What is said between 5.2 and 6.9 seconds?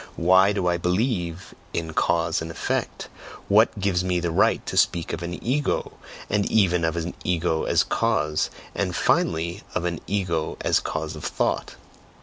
an 'ego,' and even